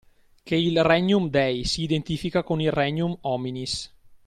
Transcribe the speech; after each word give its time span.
Che 0.43 0.55
il 0.55 0.83
Regnum 0.83 1.29
Dei 1.29 1.63
si 1.63 1.83
identifica 1.83 2.41
con 2.41 2.59
il 2.59 2.71
Regnum 2.71 3.15
hominis 3.21 3.93